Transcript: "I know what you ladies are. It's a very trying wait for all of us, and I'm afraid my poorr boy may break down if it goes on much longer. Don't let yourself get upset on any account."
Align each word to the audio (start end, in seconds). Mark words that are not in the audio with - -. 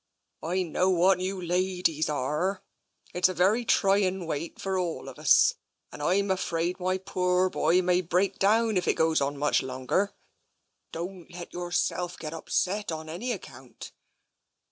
"I 0.41 0.63
know 0.63 0.89
what 0.89 1.19
you 1.19 1.39
ladies 1.39 2.09
are. 2.09 2.63
It's 3.13 3.29
a 3.29 3.35
very 3.35 3.63
trying 3.63 4.25
wait 4.25 4.59
for 4.59 4.79
all 4.79 5.07
of 5.07 5.19
us, 5.19 5.53
and 5.91 6.01
I'm 6.01 6.31
afraid 6.31 6.79
my 6.79 6.97
poorr 6.97 7.51
boy 7.51 7.83
may 7.83 8.01
break 8.01 8.39
down 8.39 8.77
if 8.77 8.87
it 8.87 8.95
goes 8.95 9.21
on 9.21 9.37
much 9.37 9.61
longer. 9.61 10.15
Don't 10.91 11.31
let 11.31 11.53
yourself 11.53 12.17
get 12.17 12.33
upset 12.33 12.91
on 12.91 13.09
any 13.09 13.31
account." 13.31 13.91